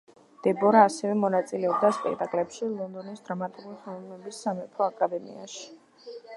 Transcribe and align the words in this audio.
დებორა 0.45 0.79
ასევე 0.85 1.11
მონაწილეობდა 1.23 1.91
სპეკტაკლებში 1.97 2.71
ლონდონის 2.71 3.23
დრამატული 3.29 3.77
ხელოვნების 3.85 4.43
სამეფო 4.47 4.89
აკადემიაში. 4.91 6.13